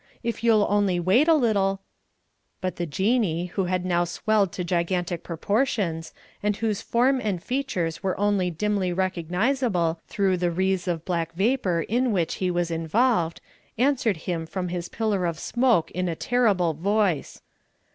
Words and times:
If 0.23 0.43
you'll 0.43 0.65
only 0.67 0.99
wait 0.99 1.27
a 1.27 1.35
little" 1.35 1.79
But 2.59 2.77
the 2.77 2.87
Jinnee, 2.87 3.51
who 3.51 3.65
had 3.65 3.85
now 3.85 4.03
swelled 4.03 4.51
to 4.53 4.63
gigantic 4.63 5.21
proportions, 5.21 6.11
and 6.41 6.57
whose 6.57 6.81
form 6.81 7.21
and 7.23 7.37
features 7.43 8.01
were 8.01 8.19
only 8.19 8.49
dimly 8.49 8.91
recognisable 8.91 9.99
through 10.07 10.37
the 10.37 10.49
wreaths 10.49 10.87
of 10.87 11.05
black 11.05 11.35
vapour 11.35 11.81
in 11.81 12.11
which 12.11 12.37
he 12.41 12.49
was 12.49 12.71
involved, 12.71 13.41
answered 13.77 14.17
him 14.25 14.47
from 14.47 14.69
his 14.69 14.89
pillar 14.89 15.27
of 15.27 15.37
smoke 15.37 15.91
in 15.91 16.09
a 16.09 16.15
terrible 16.15 16.73
voice. 16.73 17.43